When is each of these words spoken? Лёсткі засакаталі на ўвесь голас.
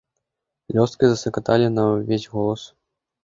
Лёсткі 0.77 1.03
засакаталі 1.11 1.67
на 1.75 1.83
ўвесь 1.91 2.27
голас. 2.39 2.61